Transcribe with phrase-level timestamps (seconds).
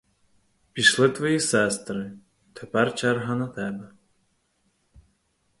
[0.73, 2.11] Пішли твої сестри,
[2.53, 3.91] тепер черга на тебе.